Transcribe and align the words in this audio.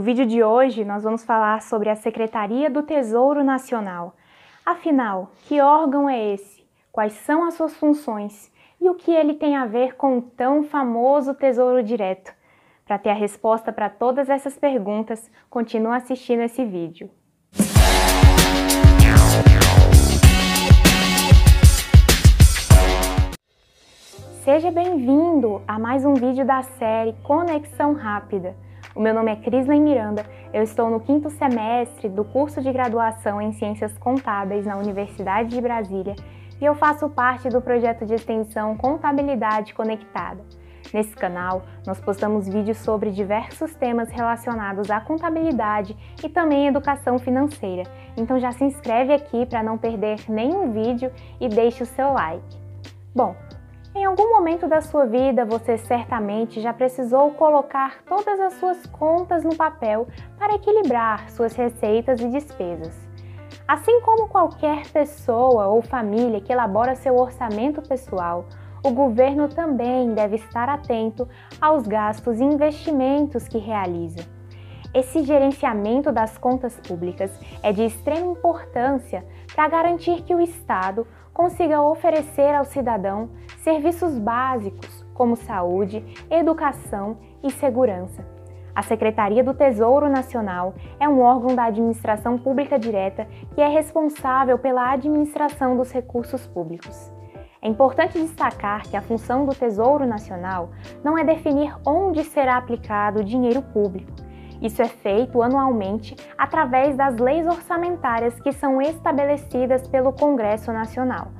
vídeo 0.00 0.24
de 0.24 0.42
hoje, 0.42 0.86
nós 0.86 1.02
vamos 1.02 1.22
falar 1.22 1.60
sobre 1.60 1.90
a 1.90 1.94
Secretaria 1.94 2.70
do 2.70 2.82
Tesouro 2.82 3.44
Nacional. 3.44 4.16
Afinal, 4.64 5.32
que 5.44 5.60
órgão 5.60 6.08
é 6.08 6.32
esse? 6.32 6.66
Quais 6.90 7.12
são 7.12 7.44
as 7.44 7.52
suas 7.52 7.76
funções? 7.76 8.50
E 8.80 8.88
o 8.88 8.94
que 8.94 9.10
ele 9.10 9.34
tem 9.34 9.54
a 9.54 9.66
ver 9.66 9.94
com 9.96 10.16
o 10.16 10.22
tão 10.22 10.62
famoso 10.62 11.34
Tesouro 11.34 11.82
Direto? 11.82 12.32
Para 12.86 12.96
ter 12.96 13.10
a 13.10 13.14
resposta 13.14 13.70
para 13.70 13.90
todas 13.90 14.30
essas 14.30 14.56
perguntas, 14.56 15.30
continue 15.50 15.94
assistindo 15.94 16.40
esse 16.40 16.64
vídeo. 16.64 17.10
Seja 24.42 24.70
bem-vindo 24.70 25.60
a 25.68 25.78
mais 25.78 26.06
um 26.06 26.14
vídeo 26.14 26.46
da 26.46 26.62
série 26.62 27.12
Conexão 27.22 27.92
Rápida. 27.92 28.56
O 28.94 29.00
meu 29.00 29.14
nome 29.14 29.32
é 29.32 29.36
Crisley 29.36 29.80
Miranda, 29.80 30.26
eu 30.52 30.62
estou 30.62 30.90
no 30.90 31.00
quinto 31.00 31.30
semestre 31.30 32.10
do 32.10 32.24
curso 32.24 32.60
de 32.60 32.70
graduação 32.70 33.40
em 33.40 33.50
Ciências 33.52 33.96
Contábeis 33.96 34.66
na 34.66 34.76
Universidade 34.76 35.48
de 35.48 35.60
Brasília 35.62 36.14
e 36.60 36.64
eu 36.64 36.74
faço 36.74 37.08
parte 37.08 37.48
do 37.48 37.62
projeto 37.62 38.04
de 38.04 38.12
extensão 38.12 38.76
Contabilidade 38.76 39.72
Conectada. 39.72 40.44
Nesse 40.92 41.16
canal, 41.16 41.62
nós 41.86 41.98
postamos 42.00 42.46
vídeos 42.46 42.76
sobre 42.78 43.10
diversos 43.10 43.74
temas 43.74 44.10
relacionados 44.10 44.90
à 44.90 45.00
contabilidade 45.00 45.96
e 46.22 46.28
também 46.28 46.66
educação 46.66 47.18
financeira. 47.18 47.84
Então 48.14 48.38
já 48.38 48.52
se 48.52 48.62
inscreve 48.62 49.14
aqui 49.14 49.46
para 49.46 49.62
não 49.62 49.78
perder 49.78 50.18
nenhum 50.28 50.70
vídeo 50.70 51.10
e 51.40 51.48
deixe 51.48 51.82
o 51.82 51.86
seu 51.86 52.12
like. 52.12 52.60
Bom, 53.14 53.34
em 53.94 54.04
algum 54.04 54.30
momento 54.30 54.66
da 54.66 54.80
sua 54.80 55.04
vida, 55.04 55.44
você 55.44 55.76
certamente 55.76 56.60
já 56.60 56.72
precisou 56.72 57.30
colocar 57.32 58.02
todas 58.04 58.40
as 58.40 58.54
suas 58.54 58.86
contas 58.86 59.44
no 59.44 59.54
papel 59.54 60.08
para 60.38 60.54
equilibrar 60.54 61.30
suas 61.30 61.54
receitas 61.54 62.20
e 62.20 62.28
despesas. 62.28 62.98
Assim 63.68 64.00
como 64.00 64.28
qualquer 64.28 64.90
pessoa 64.90 65.66
ou 65.66 65.82
família 65.82 66.40
que 66.40 66.52
elabora 66.52 66.94
seu 66.94 67.16
orçamento 67.16 67.82
pessoal, 67.82 68.46
o 68.82 68.90
governo 68.90 69.48
também 69.48 70.14
deve 70.14 70.36
estar 70.36 70.68
atento 70.70 71.28
aos 71.60 71.86
gastos 71.86 72.40
e 72.40 72.44
investimentos 72.44 73.46
que 73.46 73.58
realiza. 73.58 74.26
Esse 74.94 75.22
gerenciamento 75.22 76.12
das 76.12 76.36
contas 76.36 76.78
públicas 76.80 77.30
é 77.62 77.72
de 77.72 77.82
extrema 77.82 78.32
importância 78.32 79.24
para 79.54 79.68
garantir 79.68 80.22
que 80.22 80.34
o 80.34 80.40
Estado 80.40 81.06
consiga 81.32 81.80
oferecer 81.80 82.54
ao 82.54 82.64
cidadão 82.64 83.30
serviços 83.58 84.18
básicos 84.18 85.04
como 85.14 85.36
saúde, 85.36 86.04
educação 86.30 87.16
e 87.42 87.50
segurança. 87.50 88.26
A 88.74 88.82
Secretaria 88.82 89.44
do 89.44 89.52
Tesouro 89.52 90.08
Nacional 90.08 90.74
é 90.98 91.06
um 91.06 91.20
órgão 91.20 91.54
da 91.54 91.64
administração 91.64 92.38
pública 92.38 92.78
direta 92.78 93.26
que 93.54 93.60
é 93.60 93.68
responsável 93.68 94.58
pela 94.58 94.92
administração 94.92 95.76
dos 95.76 95.92
recursos 95.92 96.46
públicos. 96.46 97.12
É 97.60 97.68
importante 97.68 98.18
destacar 98.18 98.82
que 98.88 98.96
a 98.96 99.02
função 99.02 99.44
do 99.44 99.54
Tesouro 99.54 100.06
Nacional 100.06 100.70
não 101.04 101.16
é 101.16 101.22
definir 101.22 101.76
onde 101.86 102.24
será 102.24 102.56
aplicado 102.56 103.20
o 103.20 103.24
dinheiro 103.24 103.62
público, 103.62 104.10
isso 104.62 104.80
é 104.80 104.88
feito 104.88 105.42
anualmente 105.42 106.16
através 106.38 106.96
das 106.96 107.16
leis 107.16 107.46
orçamentárias 107.46 108.38
que 108.40 108.52
são 108.52 108.80
estabelecidas 108.80 109.88
pelo 109.88 110.12
Congresso 110.12 110.72
Nacional. 110.72 111.32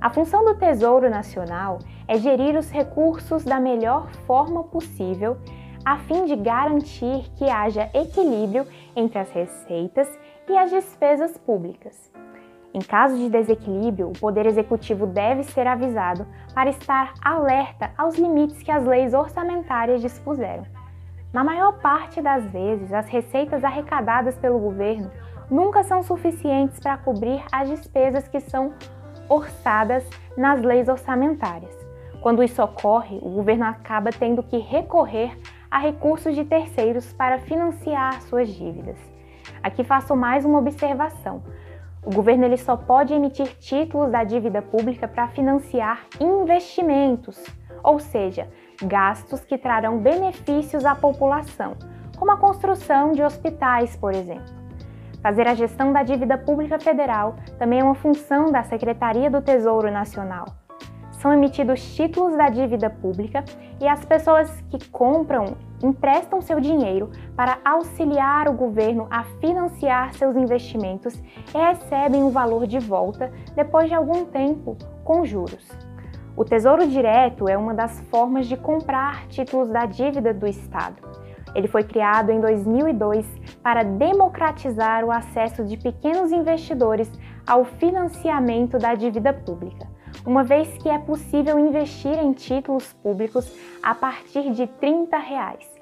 A 0.00 0.10
função 0.10 0.44
do 0.44 0.56
Tesouro 0.56 1.08
Nacional 1.08 1.78
é 2.08 2.18
gerir 2.18 2.56
os 2.56 2.70
recursos 2.70 3.44
da 3.44 3.60
melhor 3.60 4.10
forma 4.26 4.64
possível, 4.64 5.36
a 5.84 5.98
fim 5.98 6.24
de 6.24 6.34
garantir 6.34 7.30
que 7.36 7.48
haja 7.48 7.88
equilíbrio 7.94 8.66
entre 8.94 9.18
as 9.18 9.30
receitas 9.30 10.08
e 10.48 10.56
as 10.56 10.70
despesas 10.70 11.38
públicas. 11.38 12.12
Em 12.74 12.80
caso 12.80 13.16
de 13.16 13.28
desequilíbrio, 13.30 14.08
o 14.08 14.18
Poder 14.18 14.46
Executivo 14.46 15.06
deve 15.06 15.42
ser 15.44 15.66
avisado 15.66 16.26
para 16.54 16.70
estar 16.70 17.14
alerta 17.24 17.90
aos 17.96 18.16
limites 18.16 18.62
que 18.62 18.70
as 18.70 18.84
leis 18.84 19.14
orçamentárias 19.14 20.02
dispuseram. 20.02 20.77
Na 21.32 21.44
maior 21.44 21.72
parte 21.74 22.22
das 22.22 22.44
vezes, 22.50 22.90
as 22.90 23.06
receitas 23.06 23.62
arrecadadas 23.62 24.36
pelo 24.38 24.58
governo 24.58 25.10
nunca 25.50 25.82
são 25.82 26.02
suficientes 26.02 26.80
para 26.80 26.96
cobrir 26.96 27.44
as 27.52 27.68
despesas 27.68 28.26
que 28.26 28.40
são 28.40 28.72
orçadas 29.28 30.08
nas 30.36 30.62
leis 30.62 30.88
orçamentárias. 30.88 31.76
Quando 32.22 32.42
isso 32.42 32.62
ocorre, 32.62 33.18
o 33.20 33.28
governo 33.28 33.64
acaba 33.64 34.10
tendo 34.10 34.42
que 34.42 34.56
recorrer 34.56 35.38
a 35.70 35.78
recursos 35.78 36.34
de 36.34 36.46
terceiros 36.46 37.12
para 37.12 37.38
financiar 37.40 38.22
suas 38.22 38.48
dívidas. 38.48 38.98
Aqui 39.62 39.84
faço 39.84 40.16
mais 40.16 40.46
uma 40.46 40.58
observação. 40.58 41.42
O 42.02 42.10
governo 42.10 42.46
ele 42.46 42.56
só 42.56 42.74
pode 42.74 43.12
emitir 43.12 43.48
títulos 43.58 44.10
da 44.10 44.24
dívida 44.24 44.62
pública 44.62 45.06
para 45.06 45.28
financiar 45.28 46.06
investimentos, 46.18 47.44
ou 47.82 47.98
seja, 47.98 48.48
gastos 48.82 49.40
que 49.44 49.58
trarão 49.58 49.98
benefícios 49.98 50.84
à 50.84 50.94
população, 50.94 51.76
como 52.16 52.30
a 52.30 52.36
construção 52.36 53.12
de 53.12 53.22
hospitais, 53.22 53.96
por 53.96 54.14
exemplo. 54.14 54.58
Fazer 55.22 55.48
a 55.48 55.54
gestão 55.54 55.92
da 55.92 56.02
dívida 56.02 56.38
pública 56.38 56.78
federal 56.78 57.36
também 57.58 57.80
é 57.80 57.84
uma 57.84 57.94
função 57.94 58.52
da 58.52 58.62
Secretaria 58.62 59.30
do 59.30 59.42
Tesouro 59.42 59.90
Nacional. 59.90 60.46
São 61.12 61.32
emitidos 61.32 61.96
títulos 61.96 62.36
da 62.36 62.48
dívida 62.48 62.88
pública 62.88 63.44
e 63.80 63.88
as 63.88 64.04
pessoas 64.04 64.48
que 64.70 64.88
compram 64.88 65.56
emprestam 65.82 66.40
seu 66.40 66.60
dinheiro 66.60 67.10
para 67.36 67.58
auxiliar 67.64 68.48
o 68.48 68.52
governo 68.52 69.08
a 69.10 69.24
financiar 69.40 70.14
seus 70.14 70.36
investimentos 70.36 71.14
e 71.54 71.58
recebem 71.58 72.22
o 72.22 72.30
valor 72.30 72.66
de 72.66 72.78
volta 72.78 73.32
depois 73.56 73.88
de 73.88 73.94
algum 73.94 74.24
tempo 74.26 74.76
com 75.04 75.24
juros. 75.24 75.87
O 76.38 76.44
Tesouro 76.44 76.86
Direto 76.86 77.48
é 77.48 77.58
uma 77.58 77.74
das 77.74 77.98
formas 78.12 78.46
de 78.46 78.56
comprar 78.56 79.26
títulos 79.26 79.68
da 79.70 79.86
dívida 79.86 80.32
do 80.32 80.46
Estado. 80.46 80.94
Ele 81.52 81.66
foi 81.66 81.82
criado 81.82 82.30
em 82.30 82.40
2002 82.40 83.26
para 83.60 83.82
democratizar 83.82 85.04
o 85.04 85.10
acesso 85.10 85.64
de 85.64 85.76
pequenos 85.76 86.30
investidores 86.30 87.10
ao 87.44 87.64
financiamento 87.64 88.78
da 88.78 88.94
dívida 88.94 89.32
pública, 89.32 89.88
uma 90.24 90.44
vez 90.44 90.68
que 90.80 90.88
é 90.88 90.96
possível 90.96 91.58
investir 91.58 92.16
em 92.16 92.32
títulos 92.32 92.92
públicos 92.92 93.52
a 93.82 93.92
partir 93.96 94.52
de 94.52 94.68
30 94.68 95.18
reais. 95.18 95.77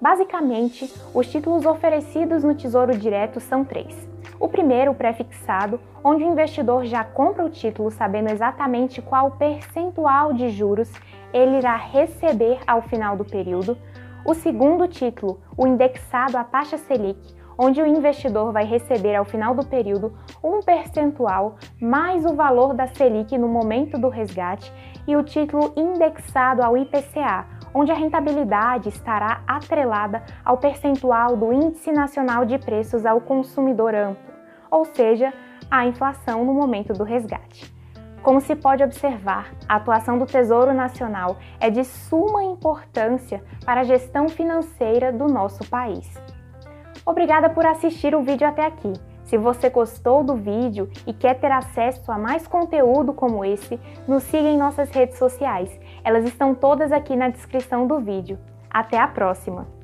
Basicamente, 0.00 0.92
os 1.14 1.26
títulos 1.26 1.64
oferecidos 1.64 2.44
no 2.44 2.54
Tesouro 2.54 2.96
Direto 2.96 3.40
são 3.40 3.64
três. 3.64 3.96
O 4.38 4.46
primeiro, 4.48 4.90
o 4.90 4.94
prefixado, 4.94 5.80
onde 6.04 6.22
o 6.22 6.28
investidor 6.28 6.84
já 6.84 7.02
compra 7.02 7.44
o 7.44 7.50
título 7.50 7.90
sabendo 7.90 8.30
exatamente 8.30 9.00
qual 9.00 9.30
percentual 9.30 10.34
de 10.34 10.50
juros 10.50 10.92
ele 11.32 11.56
irá 11.56 11.76
receber 11.76 12.58
ao 12.66 12.82
final 12.82 13.16
do 13.16 13.24
período. 13.24 13.78
O 14.24 14.34
segundo 14.34 14.86
título, 14.86 15.40
o 15.56 15.66
indexado 15.66 16.36
à 16.36 16.44
taxa 16.44 16.76
Selic, 16.76 17.34
onde 17.58 17.80
o 17.80 17.86
investidor 17.86 18.52
vai 18.52 18.64
receber 18.64 19.14
ao 19.14 19.24
final 19.24 19.54
do 19.54 19.66
período 19.66 20.12
um 20.42 20.60
percentual 20.60 21.56
mais 21.80 22.24
o 22.24 22.34
valor 22.34 22.74
da 22.74 22.86
Selic 22.86 23.36
no 23.38 23.48
momento 23.48 23.98
do 23.98 24.08
resgate, 24.08 24.72
e 25.06 25.16
o 25.16 25.22
título 25.22 25.72
indexado 25.76 26.62
ao 26.62 26.76
IPCA, 26.76 27.46
onde 27.72 27.92
a 27.92 27.94
rentabilidade 27.94 28.88
estará 28.88 29.42
atrelada 29.46 30.22
ao 30.44 30.58
percentual 30.58 31.36
do 31.36 31.52
Índice 31.52 31.92
Nacional 31.92 32.44
de 32.44 32.58
Preços 32.58 33.06
ao 33.06 33.20
Consumidor 33.20 33.94
Amplo, 33.94 34.34
ou 34.70 34.84
seja, 34.84 35.32
a 35.70 35.86
inflação 35.86 36.44
no 36.44 36.54
momento 36.54 36.92
do 36.92 37.04
resgate. 37.04 37.72
Como 38.22 38.40
se 38.40 38.56
pode 38.56 38.82
observar, 38.82 39.52
a 39.68 39.76
atuação 39.76 40.18
do 40.18 40.26
Tesouro 40.26 40.74
Nacional 40.74 41.36
é 41.60 41.70
de 41.70 41.84
suma 41.84 42.42
importância 42.42 43.44
para 43.64 43.82
a 43.82 43.84
gestão 43.84 44.28
financeira 44.28 45.12
do 45.12 45.26
nosso 45.28 45.68
país. 45.70 46.12
Obrigada 47.06 47.48
por 47.48 47.64
assistir 47.64 48.16
o 48.16 48.22
vídeo 48.22 48.46
até 48.48 48.66
aqui. 48.66 48.92
Se 49.26 49.38
você 49.38 49.70
gostou 49.70 50.24
do 50.24 50.34
vídeo 50.34 50.90
e 51.06 51.12
quer 51.12 51.34
ter 51.34 51.52
acesso 51.52 52.10
a 52.10 52.18
mais 52.18 52.46
conteúdo 52.48 53.12
como 53.12 53.44
esse, 53.44 53.78
nos 54.08 54.24
siga 54.24 54.48
em 54.48 54.58
nossas 54.58 54.90
redes 54.90 55.16
sociais. 55.16 55.70
Elas 56.02 56.24
estão 56.24 56.54
todas 56.54 56.90
aqui 56.90 57.14
na 57.14 57.28
descrição 57.28 57.86
do 57.86 58.00
vídeo. 58.00 58.38
Até 58.68 58.98
a 58.98 59.06
próxima! 59.06 59.75